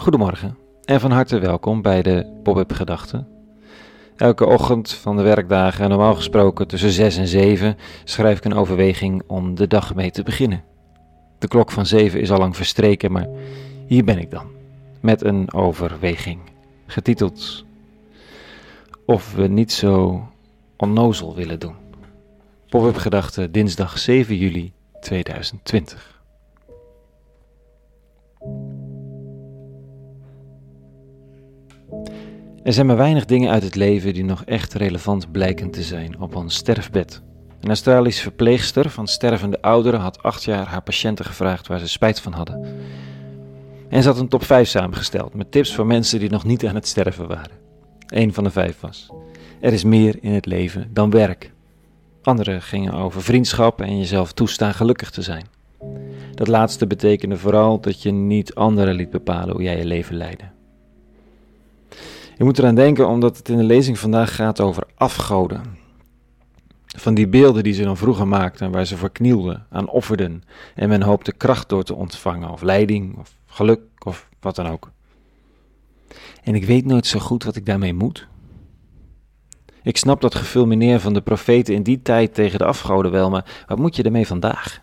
[0.00, 3.28] Goedemorgen en van harte welkom bij de Pop-up Gedachten.
[4.16, 9.22] Elke ochtend van de werkdagen, normaal gesproken tussen 6 en 7, schrijf ik een overweging
[9.26, 10.64] om de dag mee te beginnen.
[11.38, 13.26] De klok van 7 is al lang verstreken, maar
[13.86, 14.46] hier ben ik dan,
[15.00, 16.40] met een overweging,
[16.86, 17.64] getiteld
[19.06, 20.26] Of we niet zo
[20.76, 21.76] onnozel willen doen.
[22.68, 26.17] Pop-up Gedachten, dinsdag 7 juli 2020.
[32.68, 36.20] Er zijn maar weinig dingen uit het leven die nog echt relevant blijken te zijn
[36.20, 37.22] op ons sterfbed.
[37.60, 42.20] Een Australische verpleegster van stervende ouderen had acht jaar haar patiënten gevraagd waar ze spijt
[42.20, 42.66] van hadden.
[43.88, 46.74] En ze had een top 5 samengesteld met tips voor mensen die nog niet aan
[46.74, 47.56] het sterven waren.
[48.06, 49.08] Eén van de vijf was:
[49.60, 51.52] Er is meer in het leven dan werk.
[52.22, 55.46] Andere gingen over vriendschap en jezelf toestaan gelukkig te zijn.
[56.34, 60.57] Dat laatste betekende vooral dat je niet anderen liet bepalen hoe jij je leven leidde.
[62.38, 65.62] Je moet eraan denken omdat het in de lezing vandaag gaat over afgoden.
[66.86, 70.42] Van die beelden die ze dan vroeger maakten, waar ze voor knielden, aan offerden
[70.74, 74.90] en men hoopte kracht door te ontvangen, of leiding, of geluk, of wat dan ook.
[76.42, 78.26] En ik weet nooit zo goed wat ik daarmee moet.
[79.82, 83.64] Ik snap dat gefulmineer van de profeten in die tijd tegen de afgoden wel, maar
[83.66, 84.82] wat moet je ermee vandaag?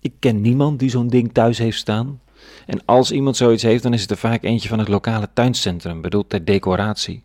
[0.00, 2.20] Ik ken niemand die zo'n ding thuis heeft staan.
[2.66, 6.00] En als iemand zoiets heeft, dan is het er vaak eentje van het lokale tuincentrum,
[6.00, 7.24] bedoeld ter decoratie.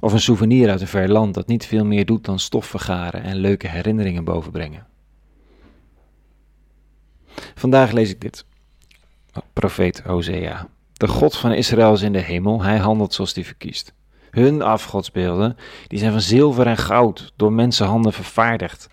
[0.00, 3.22] Of een souvenir uit een ver land dat niet veel meer doet dan stof vergaren
[3.22, 4.86] en leuke herinneringen bovenbrengen.
[7.54, 8.44] Vandaag lees ik dit.
[9.52, 10.68] Profeet Hosea.
[10.92, 13.94] De God van Israël is in de hemel, hij handelt zoals hij verkiest.
[14.30, 18.88] Hun afgodsbeelden, die zijn van zilver en goud, door mensenhanden vervaardigd.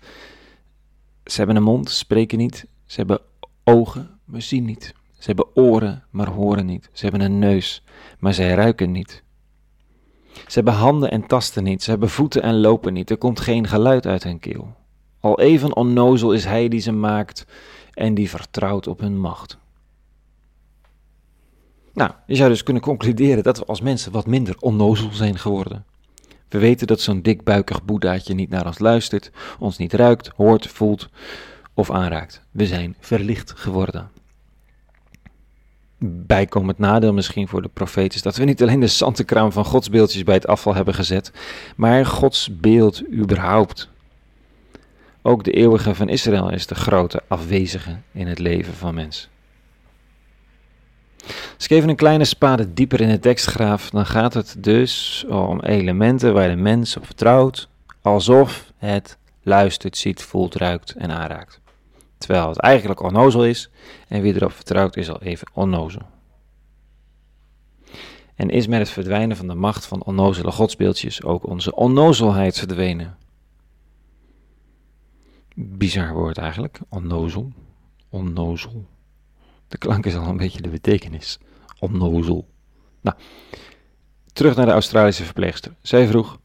[1.24, 2.66] Ze hebben een mond, spreken niet.
[2.86, 3.20] Ze hebben
[3.64, 4.94] ogen, maar zien niet.
[5.18, 6.90] Ze hebben oren, maar horen niet.
[6.92, 7.82] Ze hebben een neus,
[8.18, 9.22] maar zij ruiken niet.
[10.32, 11.82] Ze hebben handen en tasten niet.
[11.82, 13.10] Ze hebben voeten en lopen niet.
[13.10, 14.74] Er komt geen geluid uit hun keel.
[15.20, 17.46] Al even onnozel is hij die ze maakt
[17.92, 19.58] en die vertrouwt op hun macht.
[21.92, 25.84] Nou, je zou dus kunnen concluderen dat we als mensen wat minder onnozel zijn geworden.
[26.48, 31.08] We weten dat zo'n dikbuikig boedaatje niet naar ons luistert, ons niet ruikt, hoort, voelt
[31.74, 32.42] of aanraakt.
[32.50, 34.10] We zijn verlicht geworden.
[36.06, 40.22] Bijkomend nadeel misschien voor de profeet is dat we niet alleen de zantenkraam van godsbeeldjes
[40.22, 41.32] bij het afval hebben gezet,
[41.76, 43.88] maar Gods beeld überhaupt.
[45.22, 49.28] Ook de eeuwige van Israël is de grote afwezige in het leven van mens.
[51.54, 55.24] Als ik even een kleine spade dieper in de tekst graaf, dan gaat het dus
[55.28, 57.68] om elementen waar de mens op vertrouwt,
[58.02, 61.60] alsof het luistert, ziet, voelt, ruikt en aanraakt.
[62.24, 63.70] Terwijl het eigenlijk onnozel is
[64.08, 66.02] en wie erop vertrouwt is al even onnozel.
[68.34, 73.16] En is met het verdwijnen van de macht van onnozele godsbeeldjes ook onze onnozelheid verdwenen?
[75.54, 77.52] Bizar woord eigenlijk, onnozel,
[78.08, 78.86] onnozel.
[79.68, 81.38] De klank is al een beetje de betekenis.
[81.78, 82.48] Onnozel.
[83.00, 83.16] Nou,
[84.32, 85.74] terug naar de Australische verpleegster.
[85.82, 86.38] Zij vroeg: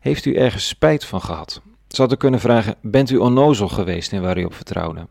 [0.00, 1.62] Heeft u ergens spijt van gehad?
[1.88, 5.08] Ze had er kunnen vragen: Bent u onnozel geweest in waar u op vertrouwde?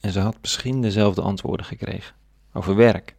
[0.00, 2.14] En ze had misschien dezelfde antwoorden gekregen.
[2.52, 3.16] Over werk.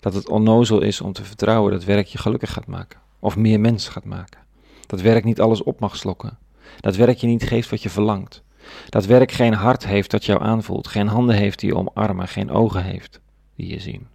[0.00, 3.00] Dat het onnozel is om te vertrouwen dat werk je gelukkig gaat maken.
[3.18, 4.40] Of meer mens gaat maken.
[4.86, 6.38] Dat werk niet alles op mag slokken.
[6.80, 8.42] Dat werk je niet geeft wat je verlangt.
[8.88, 12.50] Dat werk geen hart heeft dat jou aanvoelt, geen handen heeft die je omarmen, geen
[12.50, 13.20] ogen heeft
[13.54, 14.06] die je zien.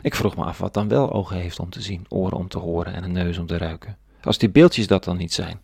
[0.00, 2.58] Ik vroeg me af wat dan wel ogen heeft om te zien, oren om te
[2.58, 3.96] horen en een neus om te ruiken.
[4.22, 5.60] Als die beeldjes dat dan niet zijn.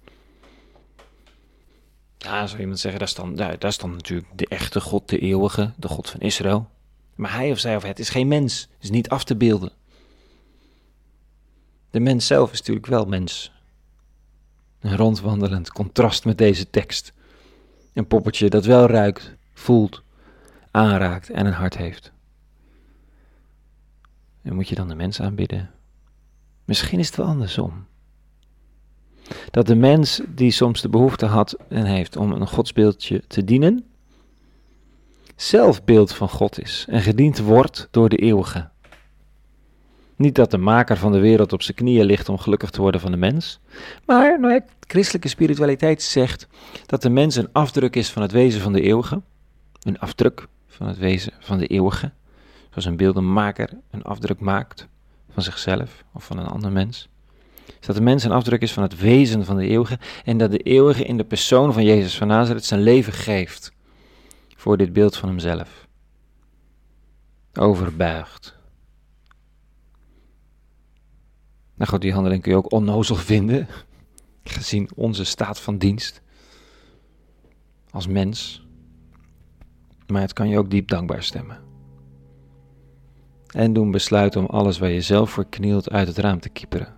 [2.19, 5.89] Ja, zou iemand zeggen, ja, dat is dan natuurlijk de echte God, de eeuwige, de
[5.89, 6.71] God van Israël.
[7.15, 9.73] Maar hij of zij of het is geen mens, is niet af te beelden.
[11.91, 13.53] De mens zelf is natuurlijk wel mens,
[14.81, 17.13] een rondwandelend contrast met deze tekst.
[17.93, 20.03] Een poppetje dat wel ruikt, voelt,
[20.71, 22.13] aanraakt en een hart heeft.
[24.43, 25.71] En moet je dan de mens aanbidden?
[26.65, 27.87] Misschien is het wel andersom.
[29.51, 33.85] Dat de mens die soms de behoefte had en heeft om een godsbeeldje te dienen,
[35.37, 38.69] zelf beeld van God is en gediend wordt door de eeuwige.
[40.17, 43.01] Niet dat de maker van de wereld op zijn knieën ligt om gelukkig te worden
[43.01, 43.61] van de mens.
[44.07, 46.49] Maar nou, christelijke spiritualiteit zegt
[46.87, 49.23] dat de mens een afdruk is van het wezen van de eeuwige.
[49.83, 52.13] Een afdruk van het wezen van de eeuwige.
[52.69, 54.89] Zoals een beeldenmaker een afdruk maakt
[55.31, 57.09] van zichzelf of van een ander mens.
[57.67, 59.99] Dus dat de mens een afdruk is van het wezen van de eeuwige.
[60.25, 63.73] En dat de eeuwige in de persoon van Jezus van Nazareth zijn leven geeft
[64.57, 65.85] voor dit beeld van hemzelf.
[67.55, 68.57] overbuigt.
[71.75, 73.69] Nou goed, die handeling kun je ook onnozel vinden,
[74.45, 76.23] gezien onze staat van dienst
[77.91, 78.67] als mens.
[80.07, 81.65] Maar het kan je ook diep dankbaar stemmen.
[83.47, 86.95] En doen besluiten om alles waar je zelf voor knielt uit het raam te kieperen.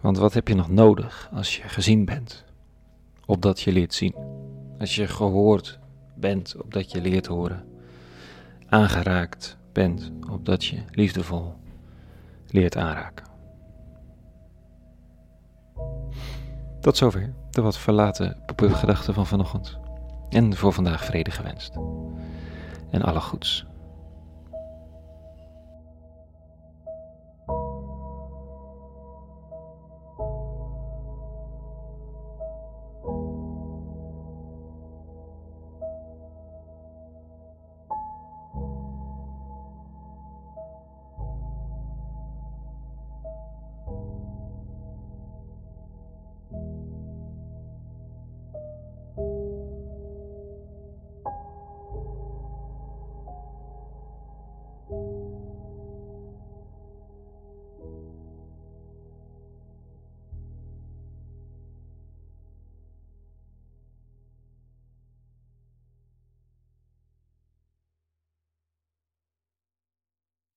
[0.00, 2.44] Want wat heb je nog nodig als je gezien bent,
[3.26, 4.14] opdat je leert zien?
[4.78, 5.78] Als je gehoord
[6.14, 7.64] bent, opdat je leert horen.
[8.68, 11.54] Aangeraakt bent, opdat je liefdevol
[12.46, 13.26] leert aanraken.
[16.80, 19.78] Tot zover de wat verlaten gedachten van vanochtend.
[20.28, 21.74] En voor vandaag vrede gewenst.
[22.90, 23.66] En alle goeds.